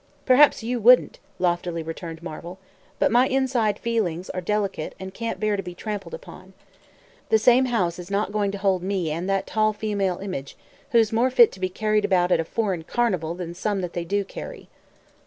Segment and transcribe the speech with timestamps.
[0.25, 2.57] "Perhaps you wouldn't," loftily returned Marvel,
[2.97, 6.53] "but my inside feelings are delicate and can't bear to be trampled upon.
[7.29, 10.57] The same house is not going to hold me and that tall female image,
[10.89, 14.03] who's more fit to be carried about at a foreign carnival than some that they
[14.03, 14.69] do carry."